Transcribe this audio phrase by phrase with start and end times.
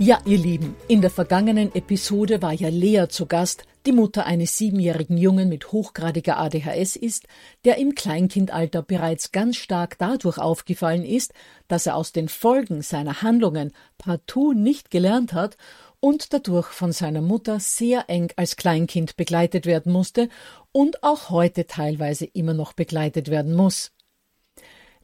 [0.00, 4.58] Ja, ihr Lieben, in der vergangenen Episode war ja Lea zu Gast, die Mutter eines
[4.58, 7.28] siebenjährigen Jungen mit hochgradiger ADHS ist,
[7.64, 11.32] der im Kleinkindalter bereits ganz stark dadurch aufgefallen ist,
[11.68, 15.56] dass er aus den Folgen seiner Handlungen partout nicht gelernt hat
[16.00, 20.28] und dadurch von seiner Mutter sehr eng als Kleinkind begleitet werden musste
[20.72, 23.93] und auch heute teilweise immer noch begleitet werden muss.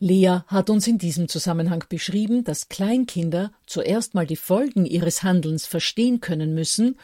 [0.03, 5.67] Lea hat uns in diesem Zusammenhang beschrieben, dass Kleinkinder zuerst mal die Folgen ihres Handelns
[5.67, 6.99] verstehen können müssen,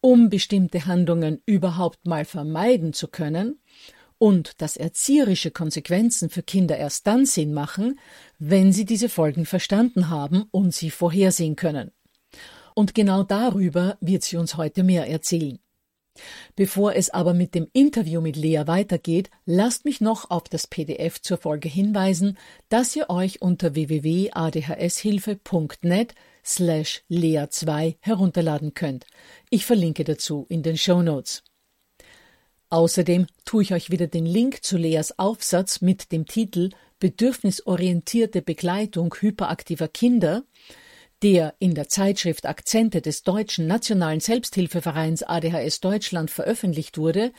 [0.00, 3.58] um bestimmte Handlungen überhaupt mal vermeiden zu können,
[4.18, 7.98] und dass erzieherische Konsequenzen für Kinder erst dann Sinn machen,
[8.38, 11.90] wenn sie diese Folgen verstanden haben und sie vorhersehen können.
[12.74, 15.58] Und genau darüber wird sie uns heute mehr erzählen.
[16.54, 21.20] Bevor es aber mit dem Interview mit Lea weitergeht, lasst mich noch auf das PDF
[21.20, 22.38] zur Folge hinweisen,
[22.68, 29.06] das ihr euch unter www.adhshilfe.net slash lea2 herunterladen könnt.
[29.50, 31.42] Ich verlinke dazu in den Show Notes.
[32.68, 39.14] Außerdem tue ich euch wieder den Link zu Leas Aufsatz mit dem Titel Bedürfnisorientierte Begleitung
[39.20, 40.44] hyperaktiver Kinder
[41.22, 47.32] der in der Zeitschrift Akzente des Deutschen Nationalen Selbsthilfevereins ADHS Deutschland veröffentlicht wurde,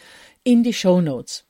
[0.43, 1.45] in die Show Notes.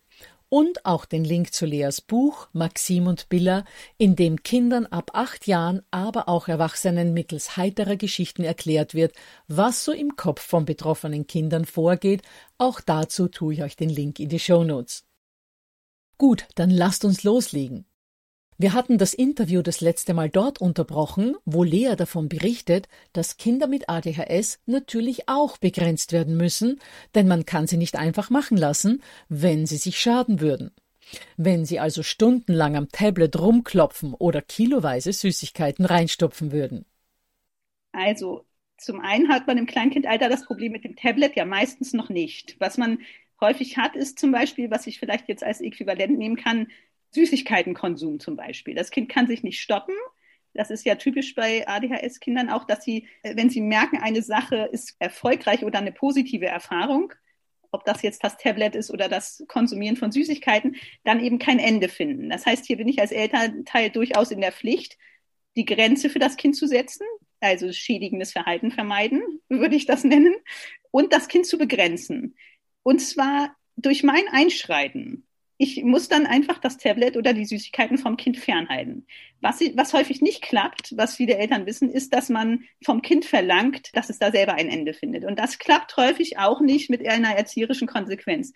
[0.49, 3.65] Und auch den Link zu Leas Buch Maxim und Billa,
[3.97, 9.13] in dem Kindern ab acht Jahren, aber auch Erwachsenen mittels heiterer Geschichten erklärt wird,
[9.47, 12.21] was so im Kopf von betroffenen Kindern vorgeht.
[12.57, 15.05] Auch dazu tue ich euch den Link in die Show Notes.
[16.17, 17.85] Gut, dann lasst uns loslegen.
[18.59, 23.67] Wir hatten das Interview das letzte Mal dort unterbrochen, wo Lea davon berichtet, dass Kinder
[23.67, 26.79] mit ADHS natürlich auch begrenzt werden müssen,
[27.13, 30.71] denn man kann sie nicht einfach machen lassen, wenn sie sich schaden würden.
[31.37, 36.85] Wenn sie also stundenlang am Tablet rumklopfen oder kiloweise Süßigkeiten reinstopfen würden.
[37.91, 38.43] Also,
[38.77, 42.55] zum einen hat man im Kleinkindalter das Problem mit dem Tablet ja meistens noch nicht.
[42.59, 43.01] Was man
[43.39, 46.67] häufig hat, ist zum Beispiel, was ich vielleicht jetzt als Äquivalent nehmen kann,
[47.11, 48.75] Süßigkeitenkonsum zum Beispiel.
[48.75, 49.95] Das Kind kann sich nicht stoppen.
[50.53, 54.69] Das ist ja typisch bei ADHS-Kindern auch, dass sie, äh, wenn sie merken, eine Sache
[54.71, 57.13] ist erfolgreich oder eine positive Erfahrung,
[57.71, 61.89] ob das jetzt das Tablet ist oder das Konsumieren von Süßigkeiten, dann eben kein Ende
[61.89, 62.29] finden.
[62.29, 64.97] Das heißt, hier bin ich als Elternteil durchaus in der Pflicht,
[65.55, 67.05] die Grenze für das Kind zu setzen,
[67.39, 70.35] also schädigendes Verhalten vermeiden, würde ich das nennen,
[70.91, 72.35] und das Kind zu begrenzen.
[72.83, 75.26] Und zwar durch mein Einschreiten
[75.57, 79.07] ich muss dann einfach das Tablet oder die Süßigkeiten vom Kind fernhalten.
[79.41, 83.95] Was, was häufig nicht klappt, was viele Eltern wissen, ist, dass man vom Kind verlangt,
[83.95, 85.25] dass es da selber ein Ende findet.
[85.25, 88.53] Und das klappt häufig auch nicht mit einer erzieherischen Konsequenz.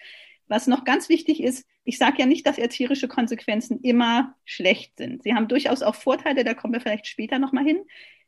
[0.47, 5.23] Was noch ganz wichtig ist, ich sage ja nicht, dass erzieherische Konsequenzen immer schlecht sind.
[5.23, 7.83] Sie haben durchaus auch Vorteile, da kommen wir vielleicht später nochmal hin.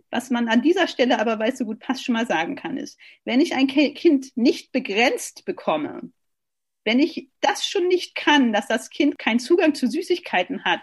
[0.09, 2.77] Was man an dieser Stelle aber, weil es so gut passt, schon mal sagen kann,
[2.77, 6.11] ist, wenn ich ein Kind nicht begrenzt bekomme,
[6.83, 10.81] Wenn ich das schon nicht kann, dass das Kind keinen Zugang zu Süßigkeiten hat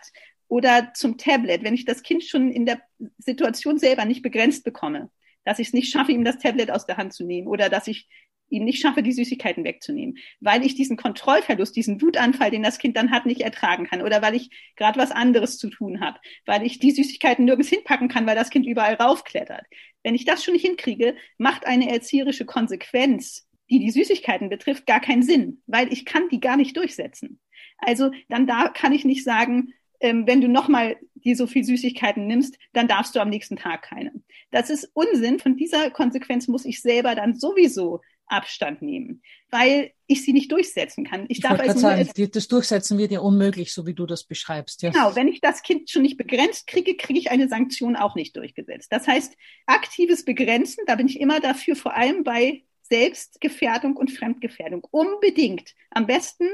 [0.49, 2.81] oder zum Tablet, wenn ich das Kind schon in der
[3.19, 5.11] Situation selber nicht begrenzt bekomme,
[5.44, 7.87] dass ich es nicht schaffe, ihm das Tablet aus der Hand zu nehmen oder dass
[7.87, 8.08] ich
[8.50, 12.97] ihm nicht schaffe, die Süßigkeiten wegzunehmen, weil ich diesen Kontrollverlust, diesen Wutanfall, den das Kind
[12.97, 16.67] dann hat, nicht ertragen kann oder weil ich gerade was anderes zu tun habe, weil
[16.67, 19.64] ich die Süßigkeiten nirgends hinpacken kann, weil das Kind überall raufklettert.
[20.02, 25.01] Wenn ich das schon nicht hinkriege, macht eine erzieherische Konsequenz, die die Süßigkeiten betrifft, gar
[25.01, 27.41] keinen Sinn, weil ich kann die gar nicht durchsetzen.
[27.79, 32.27] Also dann da kann ich nicht sagen, ähm, wenn du nochmal dir so viel Süßigkeiten
[32.27, 34.13] nimmst, dann darfst du am nächsten Tag keine.
[34.51, 35.39] Das ist Unsinn.
[35.39, 41.05] Von dieser Konsequenz muss ich selber dann sowieso Abstand nehmen, weil ich sie nicht durchsetzen
[41.05, 41.25] kann.
[41.25, 44.83] Ich, ich darf also sagen, das Durchsetzen wird ja unmöglich, so wie du das beschreibst.
[44.83, 44.91] Ja.
[44.91, 48.37] Genau, wenn ich das Kind schon nicht begrenzt kriege, kriege ich eine Sanktion auch nicht
[48.37, 48.93] durchgesetzt.
[48.93, 49.37] Das heißt,
[49.67, 54.87] aktives Begrenzen, da bin ich immer dafür, vor allem bei Selbstgefährdung und Fremdgefährdung.
[54.91, 55.75] Unbedingt.
[55.91, 56.49] Am besten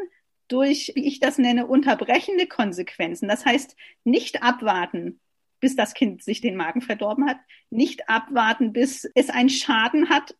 [0.49, 3.29] durch, wie ich das nenne, unterbrechende Konsequenzen.
[3.29, 5.21] Das heißt, nicht abwarten,
[5.61, 7.39] bis das Kind sich den Magen verdorben hat,
[7.71, 10.37] nicht abwarten, bis es einen Schaden hat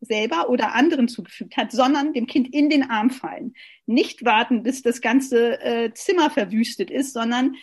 [0.00, 3.54] selber oder anderen zugefügt hat, sondern dem Kind in den Arm fallen.
[3.86, 7.56] Nicht warten, bis das ganze äh, Zimmer verwüstet ist, sondern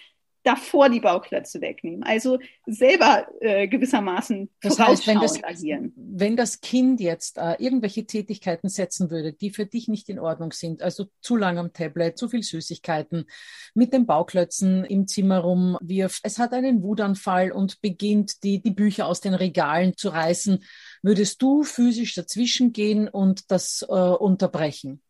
[0.46, 2.04] davor die Bauklötze wegnehmen.
[2.04, 5.94] Also selber äh, gewissermaßen das heißt, wenn das, agieren.
[5.96, 10.52] Wenn das Kind jetzt äh, irgendwelche Tätigkeiten setzen würde, die für dich nicht in Ordnung
[10.52, 13.26] sind, also zu lang am Tablet, zu viel Süßigkeiten,
[13.74, 19.08] mit den Bauklötzen im Zimmer rumwirft, es hat einen Wutanfall und beginnt, die, die Bücher
[19.08, 20.64] aus den Regalen zu reißen,
[21.02, 25.02] würdest du physisch dazwischen gehen und das äh, unterbrechen?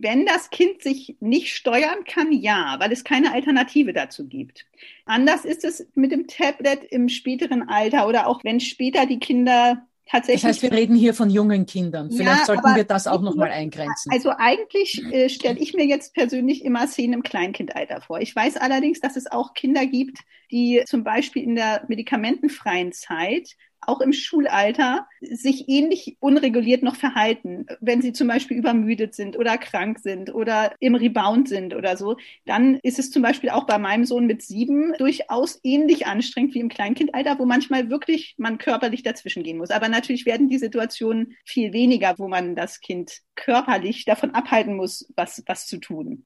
[0.00, 4.66] Wenn das Kind sich nicht steuern kann, ja, weil es keine Alternative dazu gibt.
[5.04, 9.86] Anders ist es mit dem Tablet im späteren Alter oder auch wenn später die Kinder
[10.06, 10.42] tatsächlich.
[10.42, 12.10] Das heißt, wir reden hier von jungen Kindern.
[12.10, 14.12] Vielleicht ja, sollten wir das auch nochmal eingrenzen.
[14.12, 18.20] Also eigentlich äh, stelle ich mir jetzt persönlich immer Szenen im Kleinkindalter vor.
[18.20, 20.18] Ich weiß allerdings, dass es auch Kinder gibt,
[20.50, 23.56] die zum Beispiel in der medikamentenfreien Zeit
[23.86, 29.58] auch im Schulalter sich ähnlich unreguliert noch verhalten, wenn sie zum Beispiel übermüdet sind oder
[29.58, 33.78] krank sind oder im Rebound sind oder so, dann ist es zum Beispiel auch bei
[33.78, 39.02] meinem Sohn mit sieben durchaus ähnlich anstrengend wie im Kleinkindalter, wo manchmal wirklich man körperlich
[39.02, 39.70] dazwischen gehen muss.
[39.70, 45.12] Aber natürlich werden die Situationen viel weniger, wo man das Kind körperlich davon abhalten muss,
[45.16, 46.24] was, was zu tun.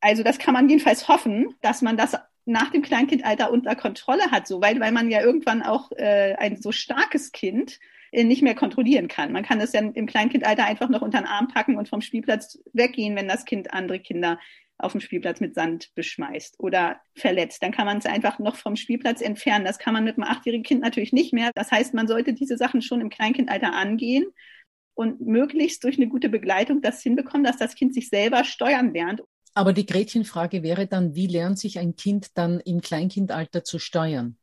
[0.00, 2.16] Also das kann man jedenfalls hoffen, dass man das
[2.50, 6.56] nach dem Kleinkindalter unter Kontrolle hat, so weil, weil man ja irgendwann auch äh, ein
[6.56, 7.78] so starkes Kind
[8.12, 9.32] äh, nicht mehr kontrollieren kann.
[9.32, 12.58] Man kann es ja im Kleinkindalter einfach noch unter den Arm packen und vom Spielplatz
[12.72, 14.38] weggehen, wenn das Kind andere Kinder
[14.78, 17.62] auf dem Spielplatz mit Sand beschmeißt oder verletzt.
[17.62, 19.64] Dann kann man es einfach noch vom Spielplatz entfernen.
[19.64, 21.50] Das kann man mit einem achtjährigen Kind natürlich nicht mehr.
[21.54, 24.24] Das heißt, man sollte diese Sachen schon im Kleinkindalter angehen
[24.94, 29.22] und möglichst durch eine gute Begleitung das hinbekommen, dass das Kind sich selber steuern lernt.
[29.54, 34.36] Aber die Gretchenfrage wäre dann, wie lernt sich ein Kind dann im Kleinkindalter zu steuern?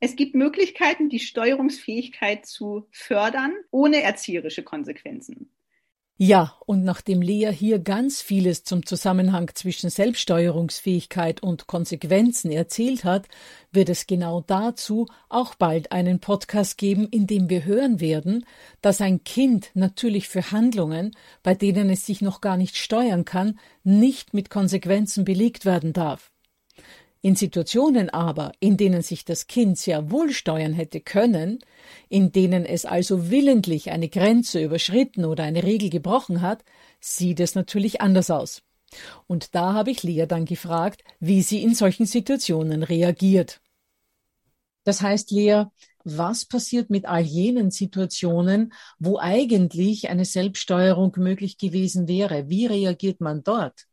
[0.00, 5.50] Es gibt Möglichkeiten, die Steuerungsfähigkeit zu fördern, ohne erzieherische Konsequenzen.
[6.20, 13.28] Ja, und nachdem Lea hier ganz vieles zum Zusammenhang zwischen Selbststeuerungsfähigkeit und Konsequenzen erzählt hat,
[13.70, 18.44] wird es genau dazu auch bald einen Podcast geben, in dem wir hören werden,
[18.80, 23.60] dass ein Kind natürlich für Handlungen, bei denen es sich noch gar nicht steuern kann,
[23.84, 26.32] nicht mit Konsequenzen belegt werden darf.
[27.20, 31.58] In Situationen aber, in denen sich das Kind sehr wohl steuern hätte können,
[32.08, 36.64] in denen es also willentlich eine Grenze überschritten oder eine Regel gebrochen hat,
[37.00, 38.62] sieht es natürlich anders aus.
[39.26, 43.60] Und da habe ich Lea dann gefragt, wie sie in solchen Situationen reagiert.
[44.84, 45.64] Das heißt, Lea,
[46.04, 52.48] was passiert mit all jenen Situationen, wo eigentlich eine Selbststeuerung möglich gewesen wäre?
[52.48, 53.86] Wie reagiert man dort?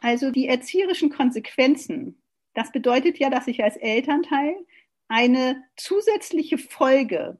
[0.00, 2.21] Also die erzieherischen Konsequenzen
[2.54, 4.54] das bedeutet ja, dass ich als Elternteil
[5.08, 7.38] eine zusätzliche Folge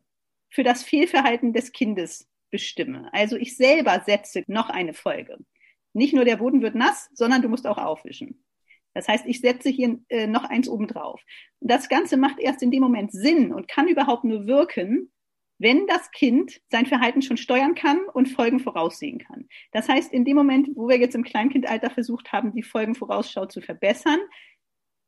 [0.50, 3.09] für das Fehlverhalten des Kindes bestimme.
[3.12, 5.38] Also ich selber setze noch eine Folge.
[5.95, 8.45] Nicht nur der Boden wird nass, sondern du musst auch aufwischen.
[8.95, 11.23] Das heißt, ich setze hier äh, noch eins obendrauf.
[11.61, 15.11] Das Ganze macht erst in dem Moment Sinn und kann überhaupt nur wirken,
[15.59, 19.49] wenn das Kind sein Verhalten schon steuern kann und Folgen voraussehen kann.
[19.71, 23.61] Das heißt, in dem Moment, wo wir jetzt im Kleinkindalter versucht haben, die Folgenvorausschau zu
[23.61, 24.19] verbessern,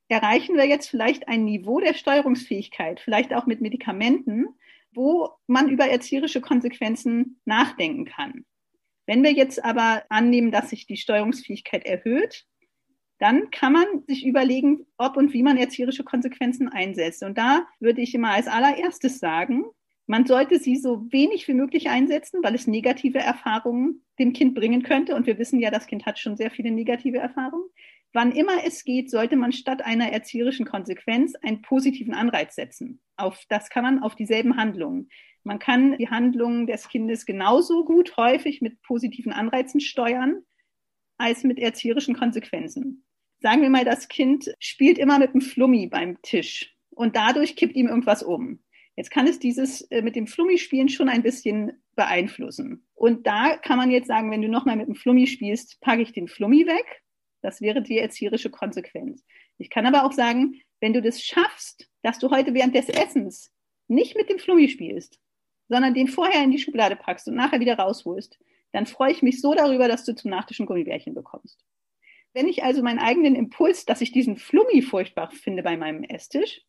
[0.09, 4.47] erreichen wir jetzt vielleicht ein Niveau der Steuerungsfähigkeit, vielleicht auch mit Medikamenten,
[4.93, 8.45] wo man über erzieherische Konsequenzen nachdenken kann.
[9.07, 12.45] Wenn wir jetzt aber annehmen, dass sich die Steuerungsfähigkeit erhöht,
[13.19, 17.23] dann kann man sich überlegen, ob und wie man erzieherische Konsequenzen einsetzt.
[17.23, 19.65] Und da würde ich immer als allererstes sagen,
[20.07, 24.83] Man sollte sie so wenig wie möglich einsetzen, weil es negative Erfahrungen dem Kind bringen
[24.83, 25.15] könnte.
[25.15, 27.65] Und wir wissen ja, das Kind hat schon sehr viele negative Erfahrungen.
[28.15, 33.01] Wann immer es geht, sollte man statt einer erzieherischen Konsequenz einen positiven Anreiz setzen.
[33.17, 35.09] Auf, das kann man auf dieselben Handlungen.
[35.43, 40.45] Man kann die Handlungen des Kindes genauso gut häufig mit positiven Anreizen steuern
[41.19, 43.05] als mit erzieherischen Konsequenzen.
[43.41, 47.75] Sagen wir mal, das Kind spielt immer mit einem Flummi beim Tisch und dadurch kippt
[47.75, 48.61] ihm irgendwas um.
[48.95, 52.87] Jetzt kann es dieses äh, mit dem Flummi-Spielen schon ein bisschen beeinflussen.
[52.95, 56.13] Und da kann man jetzt sagen, wenn du nochmal mit dem Flummi spielst, packe ich
[56.13, 57.04] den Flummi weg.
[57.45, 59.23] Das wäre die erzieherische Konsequenz.
[59.59, 63.53] Ich kann aber auch sagen, wenn du das schaffst, dass du heute während des Essens
[63.87, 65.21] nicht mit dem Flummi spielst,
[65.69, 68.39] sondern den vorher in die Schublade packst und nachher wieder rausholst,
[68.73, 71.63] dann freue ich mich so darüber, dass du zum Nachtisch ein Gummibärchen bekommst.
[72.33, 76.63] Wenn ich also meinen eigenen Impuls, dass ich diesen Flummi furchtbar finde bei meinem Esstisch,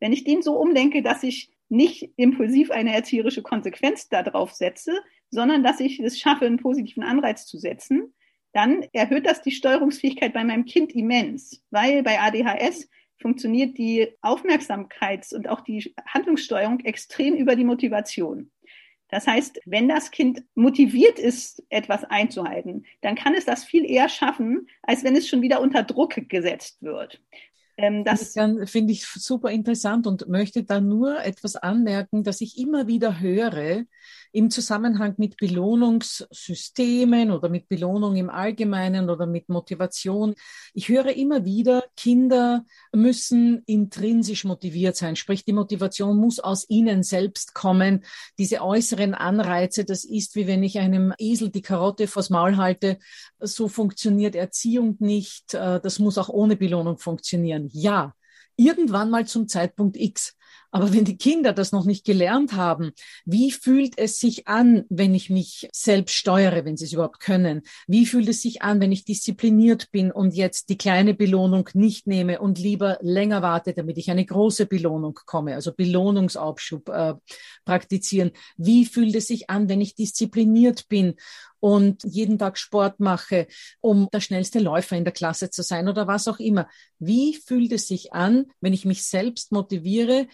[0.00, 4.98] wenn ich den so umdenke, dass ich nicht impulsiv eine erzieherische Konsequenz darauf setze,
[5.30, 8.12] sondern dass ich es schaffe, einen positiven Anreiz zu setzen,
[8.56, 12.88] dann erhöht das die Steuerungsfähigkeit bei meinem Kind immens, weil bei ADHS
[13.20, 18.50] funktioniert die Aufmerksamkeits- und auch die Handlungssteuerung extrem über die Motivation.
[19.08, 24.08] Das heißt, wenn das Kind motiviert ist, etwas einzuhalten, dann kann es das viel eher
[24.08, 27.20] schaffen, als wenn es schon wieder unter Druck gesetzt wird.
[27.76, 32.86] Ähm, das, finde ich super interessant und möchte da nur etwas anmerken, dass ich immer
[32.86, 33.84] wieder höre
[34.32, 40.34] im Zusammenhang mit Belohnungssystemen oder mit Belohnung im Allgemeinen oder mit Motivation.
[40.74, 47.02] Ich höre immer wieder, Kinder müssen intrinsisch motiviert sein, sprich die Motivation muss aus ihnen
[47.02, 48.04] selbst kommen.
[48.38, 52.98] Diese äußeren Anreize, das ist wie wenn ich einem Esel die Karotte vors Maul halte.
[53.38, 55.54] So funktioniert Erziehung nicht.
[55.54, 58.14] Äh, das muss auch ohne Belohnung funktionieren ja,
[58.56, 60.34] irgendwann mal zum Zeitpunkt X.
[60.70, 62.92] Aber wenn die Kinder das noch nicht gelernt haben,
[63.24, 67.62] wie fühlt es sich an, wenn ich mich selbst steuere, wenn sie es überhaupt können?
[67.86, 72.06] Wie fühlt es sich an, wenn ich diszipliniert bin und jetzt die kleine Belohnung nicht
[72.06, 77.14] nehme und lieber länger warte, damit ich eine große Belohnung komme, also Belohnungsaufschub äh,
[77.64, 78.32] praktizieren?
[78.56, 81.14] Wie fühlt es sich an, wenn ich diszipliniert bin
[81.60, 83.46] und jeden Tag Sport mache,
[83.80, 86.68] um der schnellste Läufer in der Klasse zu sein oder was auch immer.
[86.98, 90.26] Wie fühlt es sich an, wenn ich mich selbst motiviere?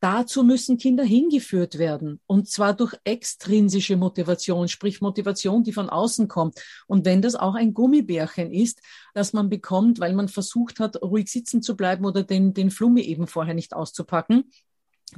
[0.00, 6.26] Dazu müssen Kinder hingeführt werden und zwar durch extrinsische Motivation, sprich Motivation, die von außen
[6.26, 6.58] kommt.
[6.86, 8.80] Und wenn das auch ein Gummibärchen ist,
[9.12, 13.02] das man bekommt, weil man versucht hat, ruhig sitzen zu bleiben oder den, den Flummi
[13.02, 14.50] eben vorher nicht auszupacken,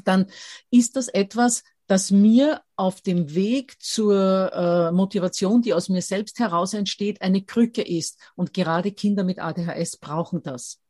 [0.05, 0.27] dann
[0.71, 1.63] ist das etwas,
[1.93, 7.43] das mir auf dem Weg zur äh, Motivation, die aus mir selbst heraus entsteht, eine
[7.43, 8.19] Krücke ist.
[8.35, 10.81] Und gerade Kinder mit ADHS brauchen das.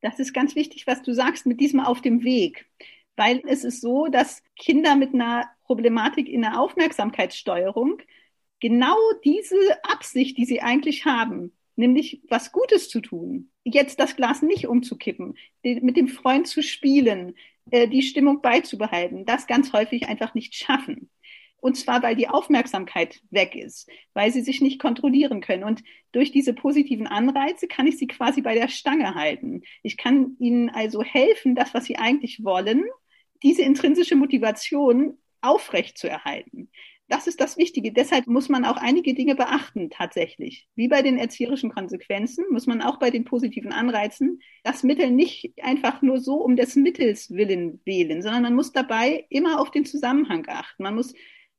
[0.00, 2.64] Das ist ganz wichtig, was du sagst mit diesem auf dem Weg.
[3.14, 8.00] Weil es ist so, dass Kinder mit einer Problematik in der Aufmerksamkeitssteuerung
[8.58, 8.96] genau
[9.26, 14.66] diese Absicht, die sie eigentlich haben, nämlich was Gutes zu tun, jetzt das Glas nicht
[14.66, 17.34] umzukippen, mit dem Freund zu spielen,
[17.70, 21.10] äh, die Stimmung beizubehalten, das ganz häufig einfach nicht schaffen.
[21.62, 25.62] Und zwar, weil die Aufmerksamkeit weg ist, weil sie sich nicht kontrollieren können.
[25.62, 29.62] Und durch diese positiven Anreize kann ich sie quasi bei der Stange halten.
[29.84, 32.84] Ich kann ihnen also helfen, das, was sie eigentlich wollen,
[33.44, 36.68] diese intrinsische Motivation aufrecht zu erhalten.
[37.12, 37.92] Das ist das Wichtige.
[37.92, 40.66] Deshalb muss man auch einige Dinge beachten, tatsächlich.
[40.76, 45.52] Wie bei den erzieherischen Konsequenzen muss man auch bei den positiven Anreizen das Mittel nicht
[45.62, 49.84] einfach nur so um des Mittels willen wählen, sondern man muss dabei immer auf den
[49.84, 50.84] Zusammenhang achten.
[50.84, 51.12] Man muss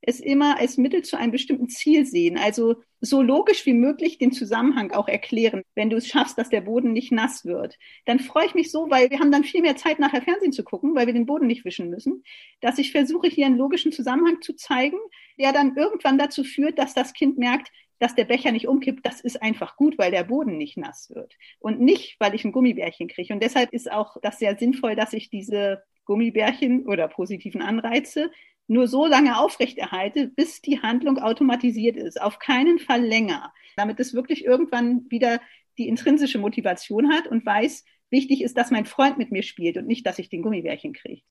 [0.06, 2.38] es immer als Mittel zu einem bestimmten Ziel sehen.
[2.38, 5.64] Also so logisch wie möglich den Zusammenhang auch erklären.
[5.76, 8.90] Wenn du es schaffst, dass der Boden nicht nass wird, dann freue ich mich so,
[8.90, 11.48] weil wir haben dann viel mehr Zeit, nachher Fernsehen zu gucken, weil wir den Boden
[11.48, 12.24] nicht wischen müssen,
[12.60, 14.98] dass ich versuche, hier einen logischen Zusammenhang zu zeigen,
[15.40, 19.22] der dann irgendwann dazu führt, dass das Kind merkt, dass der Becher nicht umkippt, das
[19.22, 21.34] ist einfach gut, weil der Boden nicht nass wird.
[21.60, 23.34] Und nicht, weil ich ein Gummibärchen kriege.
[23.34, 28.30] Und deshalb ist auch das sehr sinnvoll, dass ich diese Gummibärchen oder positiven Anreize
[28.68, 32.22] nur so lange aufrechterhalte, bis die Handlung automatisiert ist.
[32.22, 35.40] Auf keinen Fall länger, damit es wirklich irgendwann wieder
[35.78, 39.88] die intrinsische Motivation hat und weiß, wichtig ist, dass mein Freund mit mir spielt und
[39.88, 41.22] nicht, dass ich den Gummibärchen kriege.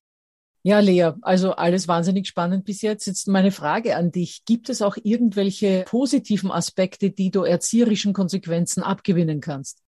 [0.65, 3.05] Ja, Lea, also alles wahnsinnig spannend bis jetzt.
[3.05, 4.45] Jetzt meine Frage an dich.
[4.45, 9.83] Gibt es auch irgendwelche positiven Aspekte, die du erzieherischen Konsequenzen abgewinnen kannst?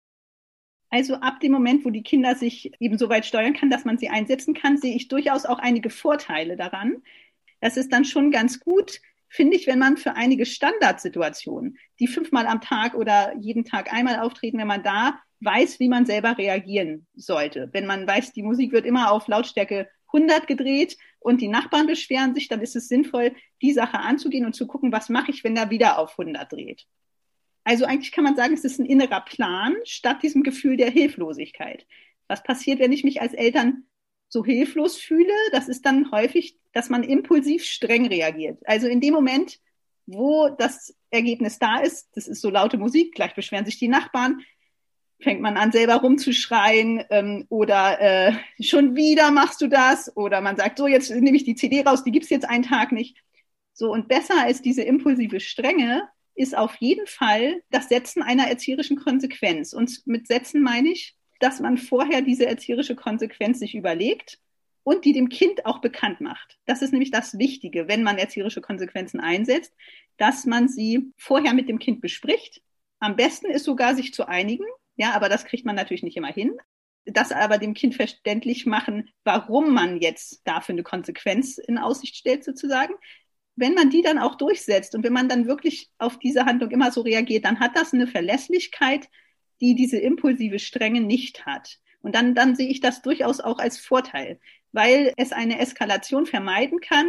[0.88, 3.99] Also ab dem Moment, wo die Kinder sich eben so weit steuern kann, dass man
[3.99, 7.02] sie einsetzen kann, sehe ich durchaus auch einige Vorteile daran.
[7.60, 12.46] Das ist dann schon ganz gut, finde ich, wenn man für einige Standardsituationen, die fünfmal
[12.46, 17.06] am Tag oder jeden Tag einmal auftreten, wenn man da weiß, wie man selber reagieren
[17.14, 17.70] sollte.
[17.72, 22.34] Wenn man weiß, die Musik wird immer auf Lautstärke 100 gedreht und die Nachbarn beschweren
[22.34, 25.56] sich, dann ist es sinnvoll, die Sache anzugehen und zu gucken, was mache ich, wenn
[25.56, 26.86] er wieder auf 100 dreht.
[27.64, 31.86] Also eigentlich kann man sagen, es ist ein innerer Plan statt diesem Gefühl der Hilflosigkeit.
[32.26, 33.84] Was passiert, wenn ich mich als Eltern
[34.28, 35.32] so hilflos fühle?
[35.52, 38.58] Das ist dann häufig, dass man impulsiv streng reagiert.
[38.64, 39.58] Also in dem Moment,
[40.06, 44.40] wo das Ergebnis da ist, das ist so laute Musik, gleich beschweren sich die Nachbarn,
[45.20, 50.56] fängt man an, selber rumzuschreien ähm, oder äh, schon wieder machst du das oder man
[50.56, 53.18] sagt, so jetzt nehme ich die CD raus, die gibt's jetzt einen Tag nicht.
[53.72, 58.96] So und besser als diese impulsive Strenge ist auf jeden Fall das Setzen einer erzieherischen
[58.96, 59.72] Konsequenz.
[59.72, 64.38] Und mit Setzen meine ich, dass man vorher diese erzieherische Konsequenz sich überlegt
[64.82, 66.58] und die dem Kind auch bekannt macht.
[66.66, 69.75] Das ist nämlich das Wichtige, wenn man erzieherische Konsequenzen einsetzt,
[70.16, 72.62] dass man sie vorher mit dem Kind bespricht.
[72.99, 74.64] Am besten ist sogar, sich zu einigen
[75.00, 76.58] ja, aber das kriegt man natürlich nicht immer hin.
[77.06, 82.44] Das aber dem Kind verständlich machen, warum man jetzt dafür eine Konsequenz in Aussicht stellt,
[82.44, 82.92] sozusagen.
[83.56, 86.92] Wenn man die dann auch durchsetzt und wenn man dann wirklich auf diese Handlung immer
[86.92, 89.08] so reagiert, dann hat das eine Verlässlichkeit,
[89.62, 91.78] die diese impulsive Strenge nicht hat.
[92.02, 94.38] Und dann, dann sehe ich das durchaus auch als Vorteil,
[94.72, 97.08] weil es eine Eskalation vermeiden kann,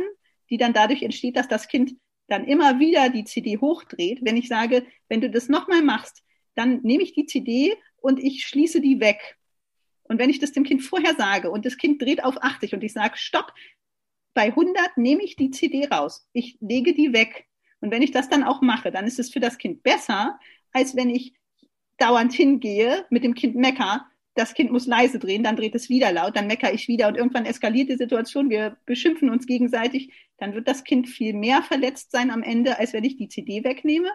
[0.50, 1.96] die dann dadurch entsteht, dass das Kind
[2.28, 4.20] dann immer wieder die CD hochdreht.
[4.22, 6.24] Wenn ich sage, wenn du das nochmal machst,
[6.56, 9.38] dann nehme ich die CD und ich schließe die weg.
[10.04, 12.84] Und wenn ich das dem Kind vorher sage und das Kind dreht auf 80 und
[12.84, 13.54] ich sage, stopp,
[14.34, 17.48] bei 100 nehme ich die CD raus, ich lege die weg.
[17.80, 20.40] Und wenn ich das dann auch mache, dann ist es für das Kind besser,
[20.72, 21.34] als wenn ich
[21.98, 26.12] dauernd hingehe, mit dem Kind mecker, das Kind muss leise drehen, dann dreht es wieder
[26.12, 30.54] laut, dann meckere ich wieder und irgendwann eskaliert die Situation, wir beschimpfen uns gegenseitig, dann
[30.54, 34.10] wird das Kind viel mehr verletzt sein am Ende, als wenn ich die CD wegnehme.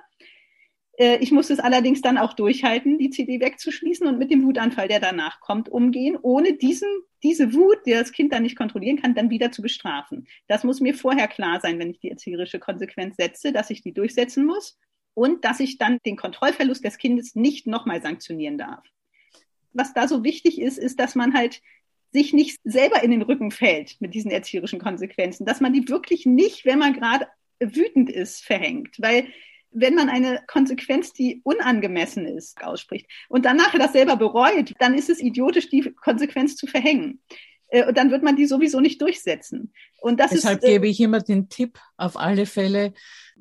[0.98, 4.88] Äh, ich muss es allerdings dann auch durchhalten, die CD wegzuschließen und mit dem Wutanfall,
[4.88, 6.88] der danach kommt, umgehen, ohne diesen,
[7.22, 10.26] diese Wut, die das Kind dann nicht kontrollieren kann, dann wieder zu bestrafen.
[10.48, 13.92] Das muss mir vorher klar sein, wenn ich die erzieherische Konsequenz setze, dass ich die
[13.92, 14.78] durchsetzen muss
[15.14, 18.84] und dass ich dann den Kontrollverlust des Kindes nicht nochmal sanktionieren darf.
[19.76, 21.60] Was da so wichtig ist, ist, dass man halt
[22.12, 26.24] sich nicht selber in den Rücken fällt mit diesen erzieherischen Konsequenzen, dass man die wirklich
[26.24, 27.26] nicht, wenn man gerade
[27.60, 29.26] wütend ist, verhängt, weil
[29.70, 34.94] wenn man eine Konsequenz, die unangemessen ist, ausspricht und dann nachher das selber bereut, dann
[34.94, 37.20] ist es idiotisch, die Konsequenz zu verhängen.
[37.68, 39.72] Äh, und dann wird man die sowieso nicht durchsetzen.
[40.00, 42.94] Und das Deshalb ist, äh, gebe ich immer den Tipp, auf alle Fälle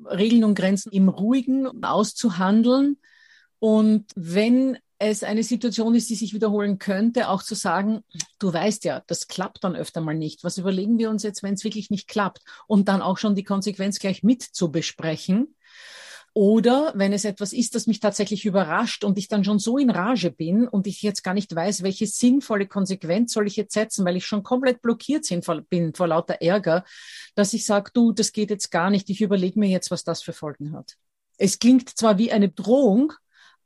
[0.04, 2.98] Regeln und Grenzen im Ruhigen auszuhandeln.
[3.58, 8.02] Und wenn es eine Situation ist, die sich wiederholen könnte, auch zu sagen,
[8.38, 10.44] du weißt ja, das klappt dann öfter mal nicht.
[10.44, 12.42] Was überlegen wir uns jetzt, wenn es wirklich nicht klappt?
[12.66, 15.54] Und dann auch schon die Konsequenz gleich mit zu besprechen
[16.36, 19.88] oder wenn es etwas ist, das mich tatsächlich überrascht und ich dann schon so in
[19.88, 24.04] Rage bin und ich jetzt gar nicht weiß, welche sinnvolle Konsequenz soll ich jetzt setzen,
[24.04, 25.26] weil ich schon komplett blockiert
[25.70, 26.84] bin vor lauter Ärger,
[27.36, 30.22] dass ich sage, du, das geht jetzt gar nicht, ich überlege mir jetzt, was das
[30.22, 30.98] für Folgen hat.
[31.38, 33.14] Es klingt zwar wie eine Drohung,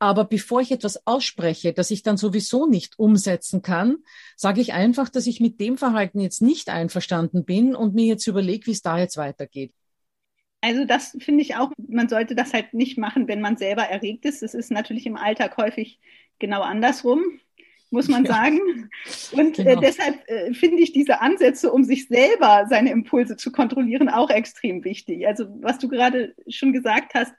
[0.01, 3.99] aber bevor ich etwas ausspreche, das ich dann sowieso nicht umsetzen kann,
[4.35, 8.27] sage ich einfach, dass ich mit dem Verhalten jetzt nicht einverstanden bin und mir jetzt
[8.27, 9.73] überlege, wie es da jetzt weitergeht.
[10.63, 14.25] Also das finde ich auch, man sollte das halt nicht machen, wenn man selber erregt
[14.25, 14.43] ist.
[14.43, 16.01] Das ist natürlich im Alltag häufig
[16.39, 17.23] genau andersrum,
[17.91, 18.33] muss man ja.
[18.33, 18.91] sagen.
[19.33, 19.81] Und äh, genau.
[19.81, 24.31] äh, deshalb äh, finde ich diese Ansätze, um sich selber seine Impulse zu kontrollieren, auch
[24.31, 25.27] extrem wichtig.
[25.27, 27.33] Also was du gerade schon gesagt hast,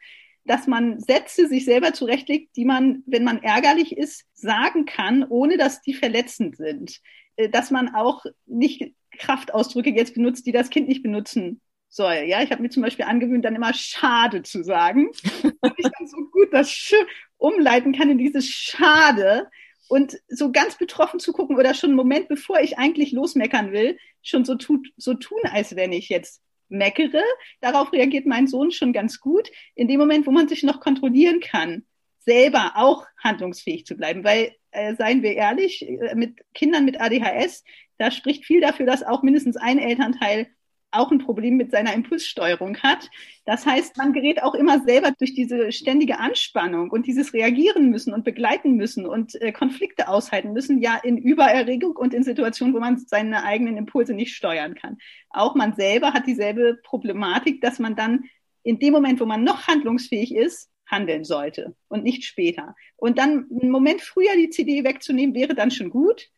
[0.45, 5.57] dass man Sätze sich selber zurechtlegt, die man, wenn man ärgerlich ist, sagen kann, ohne
[5.57, 6.99] dass die verletzend sind.
[7.35, 12.23] Äh, dass man auch nicht Kraftausdrücke jetzt benutzt, die das Kind nicht benutzen soll.
[12.25, 15.09] Ja, ich habe mir zum Beispiel angewöhnt, dann immer schade zu sagen,
[15.61, 16.93] weil ich dann so gut das Sch
[17.37, 19.49] umleiten kann in dieses Schade
[19.89, 23.97] und so ganz betroffen zu gucken oder schon einen Moment, bevor ich eigentlich losmeckern will,
[24.21, 27.23] schon so, tut, so tun, als wenn ich jetzt meckere.
[27.59, 29.51] Darauf reagiert mein Sohn schon ganz gut.
[29.75, 31.83] In dem Moment, wo man sich noch kontrollieren kann,
[32.19, 34.23] selber auch handlungsfähig zu bleiben.
[34.23, 37.63] Weil, äh, seien wir ehrlich, äh, mit Kindern mit ADHS,
[37.97, 40.47] da spricht viel dafür, dass auch mindestens ein Elternteil
[40.91, 43.09] auch ein Problem mit seiner Impulssteuerung hat.
[43.45, 48.13] Das heißt, man gerät auch immer selber durch diese ständige Anspannung und dieses Reagieren müssen
[48.13, 52.79] und begleiten müssen und äh, Konflikte aushalten müssen, ja in Übererregung und in Situationen, wo
[52.79, 54.97] man seine eigenen Impulse nicht steuern kann.
[55.29, 58.25] Auch man selber hat dieselbe Problematik, dass man dann
[58.63, 62.75] in dem Moment, wo man noch handlungsfähig ist, handeln sollte und nicht später.
[62.97, 66.29] Und dann einen Moment früher die CD wegzunehmen, wäre dann schon gut.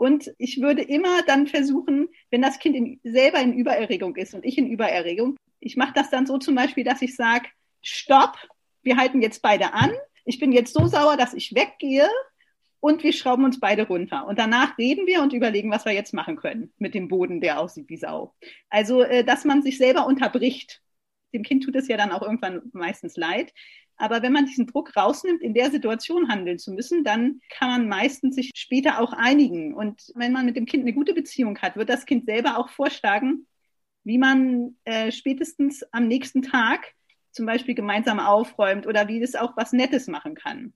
[0.00, 4.46] Und ich würde immer dann versuchen, wenn das Kind in, selber in Übererregung ist und
[4.46, 7.48] ich in Übererregung, ich mache das dann so zum Beispiel, dass ich sage,
[7.82, 8.38] stopp,
[8.82, 9.92] wir halten jetzt beide an.
[10.24, 12.08] Ich bin jetzt so sauer, dass ich weggehe
[12.80, 14.26] und wir schrauben uns beide runter.
[14.26, 17.60] Und danach reden wir und überlegen, was wir jetzt machen können mit dem Boden, der
[17.60, 18.34] aussieht wie Sau.
[18.70, 20.80] Also, äh, dass man sich selber unterbricht.
[21.34, 23.52] Dem Kind tut es ja dann auch irgendwann meistens leid.
[24.00, 27.88] Aber wenn man diesen Druck rausnimmt, in der Situation handeln zu müssen, dann kann man
[27.88, 29.74] meistens sich später auch einigen.
[29.74, 32.70] Und wenn man mit dem Kind eine gute Beziehung hat, wird das Kind selber auch
[32.70, 33.46] vorschlagen,
[34.02, 36.94] wie man äh, spätestens am nächsten Tag
[37.30, 40.72] zum Beispiel gemeinsam aufräumt oder wie das auch was Nettes machen kann.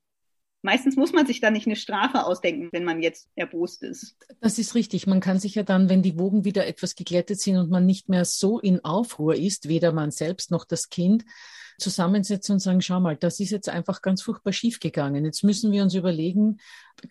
[0.60, 4.16] Meistens muss man sich da nicht eine Strafe ausdenken, wenn man jetzt erbost ist.
[4.40, 5.06] Das ist richtig.
[5.06, 8.08] Man kann sich ja dann, wenn die Wogen wieder etwas geglättet sind und man nicht
[8.08, 11.24] mehr so in Aufruhr ist, weder man selbst noch das Kind,
[11.78, 15.24] zusammensetzen und sagen, schau mal, das ist jetzt einfach ganz furchtbar schiefgegangen.
[15.24, 16.58] Jetzt müssen wir uns überlegen,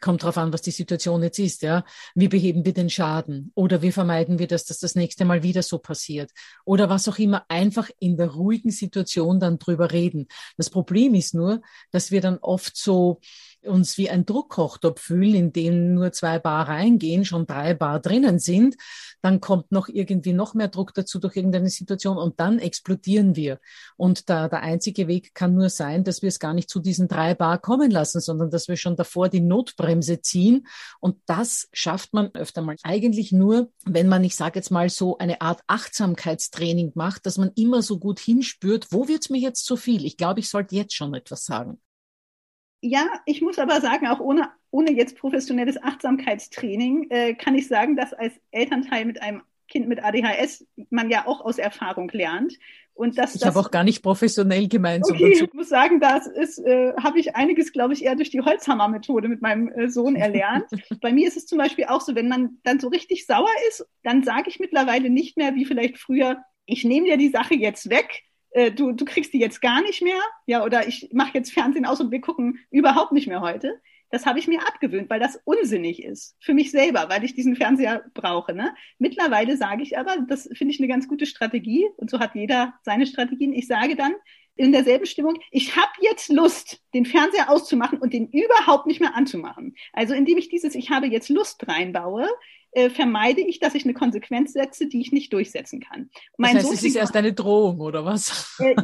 [0.02, 1.84] kommt drauf an, was die Situation jetzt ist, ja.
[2.15, 3.52] Wie beheben wir den Schaden?
[3.56, 6.32] Oder wie vermeiden wir das, dass das nächste Mal wieder so passiert?
[6.65, 10.28] Oder was auch immer, einfach in der ruhigen Situation dann drüber reden.
[10.58, 13.19] Das Problem ist nur, dass wir dann oft so,
[13.65, 18.39] uns wie ein Druckkochtopf fühlen, in dem nur zwei Bar reingehen, schon drei Bar drinnen
[18.39, 18.76] sind,
[19.22, 23.60] dann kommt noch irgendwie noch mehr Druck dazu durch irgendeine Situation und dann explodieren wir.
[23.96, 27.08] Und da, der einzige Weg kann nur sein, dass wir es gar nicht zu diesen
[27.08, 29.41] drei Bar kommen lassen, sondern dass wir schon davor die
[29.73, 30.67] Notbremse ziehen.
[30.99, 35.17] Und das schafft man öfter mal eigentlich nur, wenn man, ich sage jetzt mal so,
[35.17, 39.77] eine Art Achtsamkeitstraining macht, dass man immer so gut hinspürt, wo wird's mir jetzt zu
[39.77, 40.05] viel?
[40.05, 41.79] Ich glaube, ich sollte jetzt schon etwas sagen.
[42.81, 47.95] Ja, ich muss aber sagen, auch ohne, ohne jetzt professionelles Achtsamkeitstraining, äh, kann ich sagen,
[47.95, 49.41] dass als Elternteil mit einem
[49.73, 52.53] Kind mit ADHS man ja auch aus Erfahrung lernt.
[52.93, 55.03] Und dass, ich habe auch gar nicht professionell gemeint.
[55.09, 58.41] Okay, ich muss sagen, das ist, äh, habe ich einiges, glaube ich, eher durch die
[58.41, 60.65] Holzhammer-Methode mit meinem äh, Sohn erlernt.
[61.01, 63.83] Bei mir ist es zum Beispiel auch so, wenn man dann so richtig sauer ist,
[64.03, 67.89] dann sage ich mittlerweile nicht mehr, wie vielleicht früher, ich nehme dir die Sache jetzt
[67.89, 71.51] weg, äh, du, du kriegst die jetzt gar nicht mehr, ja, oder ich mache jetzt
[71.51, 73.73] Fernsehen aus und wir gucken überhaupt nicht mehr heute.
[74.13, 77.56] Das habe ich mir abgewöhnt, weil das unsinnig ist für mich selber, weil ich diesen
[77.56, 78.54] Fernseher brauche.
[78.54, 78.76] Ne?
[78.99, 82.76] Mittlerweile sage ich aber, das finde ich eine ganz gute Strategie und so hat jeder
[82.84, 83.54] seine Strategien.
[83.54, 84.13] Ich sage dann
[84.56, 89.15] in derselben Stimmung, ich habe jetzt Lust, den Fernseher auszumachen und den überhaupt nicht mehr
[89.15, 89.73] anzumachen.
[89.93, 92.30] Also indem ich dieses Ich habe jetzt Lust reinbaue,
[92.73, 96.12] äh, vermeide ich, dass ich eine Konsequenz setze, die ich nicht durchsetzen kann.
[96.38, 98.60] Mein das heißt, Sohn es ist erst eine Drohung oder was?
[98.60, 98.76] Äh,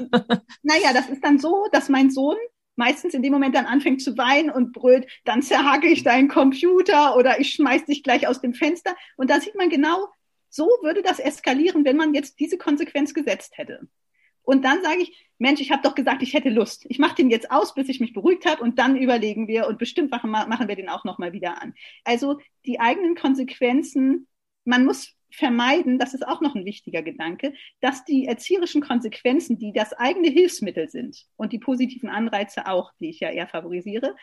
[0.63, 2.37] naja, das ist dann so, dass mein Sohn
[2.79, 7.17] meistens in dem Moment dann anfängt zu weinen und brüllt, dann zerhacke ich deinen Computer
[7.17, 8.95] oder ich schmeiß dich gleich aus dem Fenster.
[9.17, 10.07] Und da sieht man genau,
[10.49, 13.87] so würde das eskalieren, wenn man jetzt diese Konsequenz gesetzt hätte.
[14.43, 16.85] Und dann sage ich, Mensch, ich habe doch gesagt, ich hätte Lust.
[16.89, 19.77] Ich mache den jetzt aus, bis ich mich beruhigt habe und dann überlegen wir und
[19.77, 21.75] bestimmt machen, machen wir den auch nochmal wieder an.
[22.05, 24.27] Also die eigenen Konsequenzen,
[24.63, 29.73] man muss vermeiden, das ist auch noch ein wichtiger Gedanke, dass die erzieherischen Konsequenzen, die
[29.73, 34.15] das eigene Hilfsmittel sind und die positiven Anreize auch, die ich ja eher favorisiere,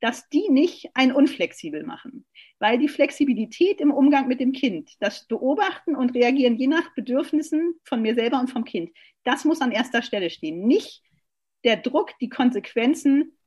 [0.00, 2.26] dass die nicht ein unflexibel machen.
[2.58, 7.74] Weil die Flexibilität im Umgang mit dem Kind, das Beobachten und Reagieren je nach Bedürfnissen
[7.84, 8.90] von mir selber und vom Kind,
[9.24, 10.66] das muss an erster Stelle stehen.
[10.66, 11.02] Nicht
[11.64, 13.38] der Druck, die Konsequenzen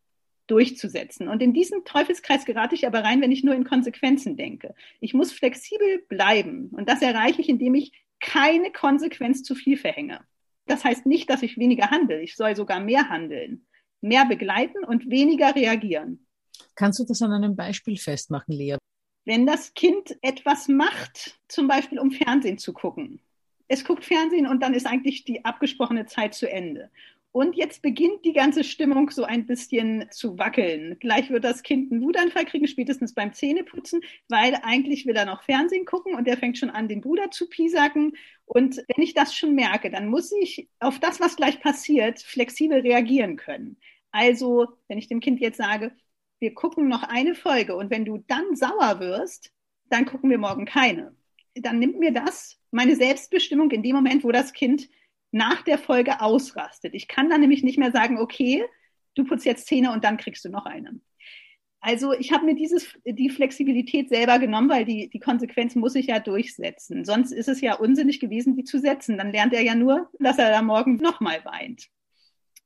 [0.47, 1.27] durchzusetzen.
[1.27, 4.75] Und in diesen Teufelskreis gerate ich aber rein, wenn ich nur in Konsequenzen denke.
[4.99, 6.69] Ich muss flexibel bleiben.
[6.71, 10.21] Und das erreiche ich, indem ich keine Konsequenz zu viel verhänge.
[10.65, 12.21] Das heißt nicht, dass ich weniger handle.
[12.21, 13.65] Ich soll sogar mehr handeln,
[14.01, 16.25] mehr begleiten und weniger reagieren.
[16.75, 18.77] Kannst du das an einem Beispiel festmachen, Lea?
[19.25, 23.19] Wenn das Kind etwas macht, zum Beispiel um Fernsehen zu gucken.
[23.67, 26.91] Es guckt Fernsehen und dann ist eigentlich die abgesprochene Zeit zu Ende.
[27.35, 30.95] Und jetzt beginnt die ganze Stimmung so ein bisschen zu wackeln.
[31.01, 35.43] Gleich wird das Kind einen Wutanfall kriegen, spätestens beim Zähneputzen, weil eigentlich will er noch
[35.43, 38.15] Fernsehen gucken und er fängt schon an, den Bruder zu piesacken.
[38.45, 42.79] Und wenn ich das schon merke, dann muss ich auf das, was gleich passiert, flexibel
[42.79, 43.75] reagieren können.
[44.11, 45.91] Also, wenn ich dem Kind jetzt sage,
[46.39, 49.51] wir gucken noch eine Folge und wenn du dann sauer wirst,
[49.89, 51.13] dann gucken wir morgen keine.
[51.53, 54.87] Dann nimmt mir das meine Selbstbestimmung in dem Moment, wo das Kind
[55.35, 56.95] nach der Folge ausrastet.
[56.95, 58.63] Ich kann dann nämlich nicht mehr sagen, okay,
[59.15, 60.99] du putzt jetzt Zähne und dann kriegst du noch eine.
[61.81, 66.07] Also ich habe mir dieses, die Flexibilität selber genommen, weil die, die Konsequenz muss ich
[66.07, 67.03] ja durchsetzen.
[67.03, 69.17] Sonst ist es ja unsinnig gewesen, die zu setzen.
[69.17, 71.89] Dann lernt er ja nur, dass er da morgen nochmal weint.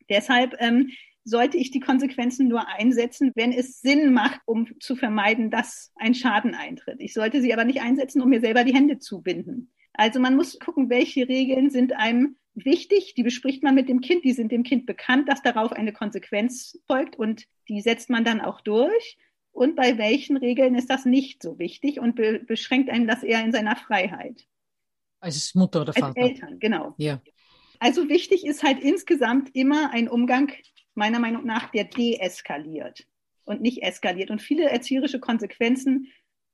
[0.07, 0.91] Deshalb ähm,
[1.23, 6.13] sollte ich die Konsequenzen nur einsetzen, wenn es Sinn macht, um zu vermeiden, dass ein
[6.13, 7.01] Schaden eintritt.
[7.01, 9.71] Ich sollte sie aber nicht einsetzen, um mir selber die Hände zu binden.
[9.93, 13.13] Also man muss gucken, welche Regeln sind einem wichtig.
[13.15, 14.23] Die bespricht man mit dem Kind.
[14.23, 18.41] Die sind dem Kind bekannt, dass darauf eine Konsequenz folgt und die setzt man dann
[18.41, 19.17] auch durch.
[19.51, 23.43] Und bei welchen Regeln ist das nicht so wichtig und be beschränkt einem das eher
[23.43, 24.45] in seiner Freiheit?
[25.19, 26.07] Als Mutter oder Vater.
[26.07, 26.93] Als Eltern, genau.
[26.97, 27.21] Ja.
[27.79, 30.51] Also wichtig ist halt insgesamt immer ein Umgang
[30.93, 33.07] meiner Meinung nach, der deeskaliert.
[33.45, 34.29] und nicht eskaliert.
[34.29, 36.11] Und viele erzieherische Konsequenzen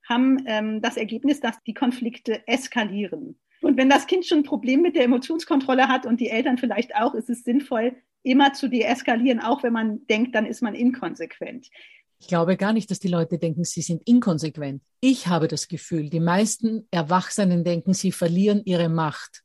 [0.08, 3.38] haben ähm, das Ergebnis, dass die Konflikte eskalieren.
[3.66, 6.96] Und wenn das Kind schon ein Problem mit der Emotionskontrolle hat und die Eltern vielleicht
[6.96, 11.72] auch, ist es sinnvoll, immer zu deeskalieren, auch wenn man denkt, dann ist man inkonsequent.
[12.20, 14.84] Ich glaube gar nicht, dass die Leute denken, sie sind inkonsequent.
[15.02, 19.42] Ich habe das Gefühl, die meisten Erwachsenen denken, sie verlieren ihre Macht.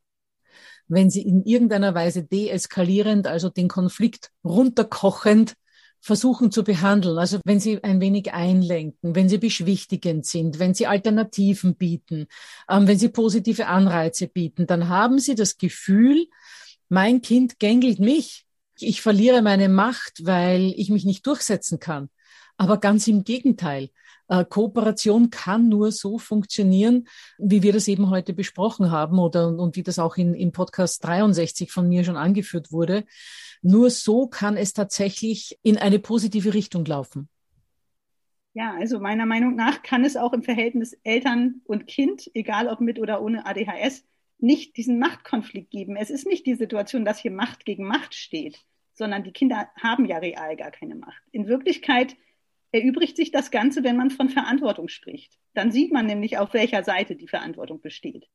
[0.87, 5.55] Wenn sie in irgendeiner Weise deeskalierend, also den Konflikt runterkochend
[6.01, 7.19] versuchen zu behandeln.
[7.19, 12.27] Also wenn sie ein wenig einlenken, wenn sie beschwichtigend sind, wenn sie Alternativen bieten,
[12.69, 16.27] ähm, wenn sie positive Anreize bieten, dann haben sie das Gefühl,
[16.89, 18.47] mein Kind gängelt mich.
[18.79, 22.09] Ich verliere meine Macht, weil ich mich nicht durchsetzen kann.
[22.57, 23.91] Aber ganz im Gegenteil.
[24.31, 29.75] Äh, Kooperation kann nur so funktionieren, wie wir das eben heute besprochen haben oder und
[29.75, 33.05] wie das auch in, im Podcast 63 von mir schon angeführt wurde.
[33.61, 37.29] Nur so kann es tatsächlich in eine positive Richtung laufen.
[38.55, 42.81] Ja, also meiner Meinung nach kann es auch im Verhältnis Eltern und Kind, egal ob
[42.81, 44.05] mit oder ohne ADHS,
[44.39, 45.97] nicht diesen Machtkonflikt geben.
[45.97, 48.61] Es ist nicht die Situation, dass hier Macht gegen Macht steht,
[48.95, 51.23] sondern die Kinder haben ja real gar keine Macht.
[51.33, 52.17] In Wirklichkeit
[52.73, 55.39] erübrigt sich das Ganze, wenn man von Verantwortung spricht.
[55.55, 58.29] Dann sieht man nämlich, auf welcher Seite die Verantwortung besteht.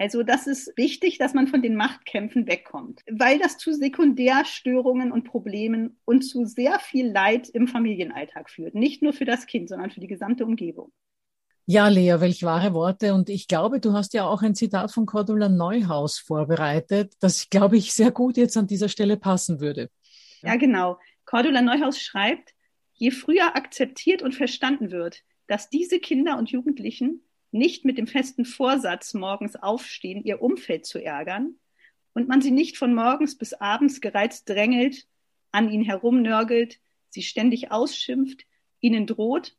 [0.00, 5.24] Also das ist wichtig, dass man von den Machtkämpfen wegkommt, weil das zu Sekundärstörungen und
[5.24, 8.76] Problemen und zu sehr viel Leid im Familienalltag führt.
[8.76, 10.92] Nicht nur für das Kind, sondern für die gesamte Umgebung.
[11.66, 13.12] Ja, Lea, welch wahre Worte.
[13.12, 17.76] Und ich glaube, du hast ja auch ein Zitat von Cordula Neuhaus vorbereitet, das, glaube
[17.76, 19.90] ich, sehr gut jetzt an dieser Stelle passen würde.
[20.42, 20.98] Ja, genau.
[21.26, 22.54] Cordula Neuhaus schreibt,
[22.98, 28.44] je früher akzeptiert und verstanden wird, dass diese Kinder und Jugendlichen nicht mit dem festen
[28.44, 31.54] Vorsatz morgens aufstehen, ihr Umfeld zu ärgern
[32.12, 35.06] und man sie nicht von morgens bis abends gereizt drängelt,
[35.50, 38.44] an ihnen herumnörgelt, sie ständig ausschimpft,
[38.80, 39.56] ihnen droht,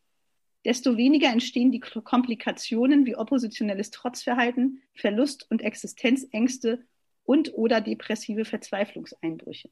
[0.66, 6.86] desto weniger entstehen die Komplikationen wie oppositionelles Trotzverhalten, Verlust und Existenzängste
[7.24, 9.70] und oder depressive Verzweiflungseinbrüche.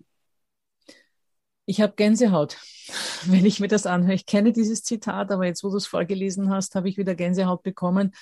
[1.68, 2.58] Ich habe Gänsehaut,
[3.26, 4.16] wenn ich mir das anhöre.
[4.16, 7.62] Ich kenne dieses Zitat, aber jetzt, wo du es vorgelesen hast, habe ich wieder Gänsehaut
[7.62, 8.14] bekommen.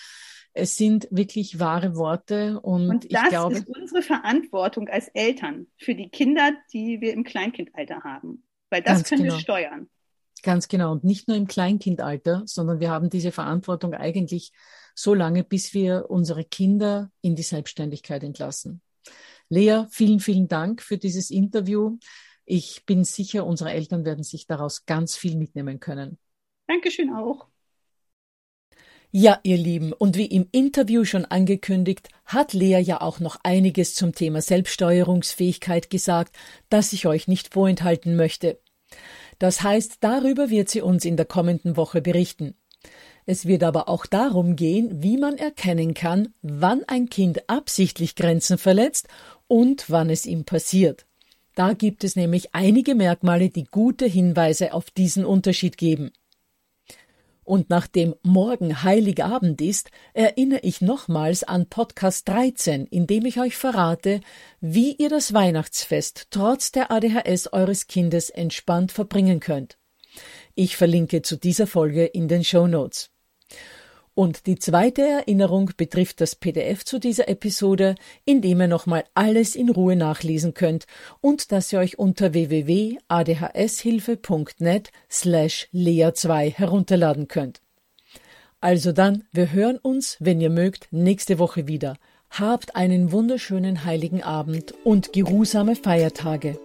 [0.53, 5.67] Es sind wirklich wahre Worte und, und das ich glaube, ist unsere Verantwortung als Eltern
[5.77, 9.35] für die Kinder, die wir im Kleinkindalter haben, weil das können genau.
[9.35, 9.89] wir steuern.
[10.43, 14.53] Ganz genau und nicht nur im Kleinkindalter, sondern wir haben diese Verantwortung eigentlich
[14.95, 18.81] so lange, bis wir unsere Kinder in die Selbstständigkeit entlassen.
[19.49, 21.97] Lea, vielen, vielen Dank für dieses Interview.
[22.45, 26.17] Ich bin sicher, unsere Eltern werden sich daraus ganz viel mitnehmen können.
[26.67, 27.47] Dankeschön auch.
[29.11, 33.95] Ja, ihr Lieben, und wie im Interview schon angekündigt, hat Lea ja auch noch einiges
[33.95, 36.35] zum Thema Selbststeuerungsfähigkeit gesagt,
[36.69, 38.59] das ich euch nicht vorenthalten möchte.
[39.39, 42.55] Das heißt, darüber wird sie uns in der kommenden Woche berichten.
[43.25, 48.57] Es wird aber auch darum gehen, wie man erkennen kann, wann ein Kind absichtlich Grenzen
[48.57, 49.07] verletzt
[49.47, 51.05] und wann es ihm passiert.
[51.55, 56.11] Da gibt es nämlich einige Merkmale, die gute Hinweise auf diesen Unterschied geben.
[57.45, 63.55] Und nachdem morgen Heiligabend ist, erinnere ich nochmals an Podcast 13, in dem ich euch
[63.55, 64.19] verrate,
[64.61, 69.77] wie ihr das Weihnachtsfest trotz der ADHS eures Kindes entspannt verbringen könnt.
[70.55, 73.11] Ich verlinke zu dieser Folge in den Show Notes.
[74.15, 79.57] Und die zweite Erinnerung betrifft das PDF zu dieser Episode, in dem ihr nochmal alles
[79.57, 80.85] in Ruhe nachlesen könnt
[81.19, 87.59] und das ihr euch unter www.adhshilfe.net slash lea2 herunterladen könnt.
[88.61, 91.97] Also dann, wir hören uns, wenn ihr mögt, nächste Woche wieder.
[92.29, 96.57] Habt einen wunderschönen heiligen Abend und geruhsame Feiertage.